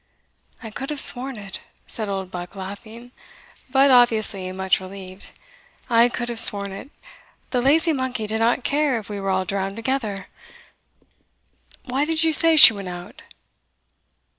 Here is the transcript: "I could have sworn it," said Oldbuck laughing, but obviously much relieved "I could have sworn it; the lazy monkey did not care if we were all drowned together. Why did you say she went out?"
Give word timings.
"I 0.63 0.71
could 0.71 0.89
have 0.89 0.99
sworn 0.99 1.37
it," 1.37 1.61
said 1.85 2.09
Oldbuck 2.09 2.55
laughing, 2.55 3.11
but 3.69 3.91
obviously 3.91 4.51
much 4.51 4.79
relieved 4.79 5.29
"I 5.91 6.09
could 6.09 6.27
have 6.29 6.39
sworn 6.39 6.71
it; 6.71 6.89
the 7.51 7.61
lazy 7.61 7.93
monkey 7.93 8.25
did 8.25 8.39
not 8.39 8.63
care 8.63 8.97
if 8.97 9.09
we 9.09 9.19
were 9.19 9.29
all 9.29 9.45
drowned 9.45 9.75
together. 9.75 10.25
Why 11.85 12.03
did 12.05 12.23
you 12.23 12.33
say 12.33 12.57
she 12.57 12.73
went 12.73 12.87
out?" 12.89 13.21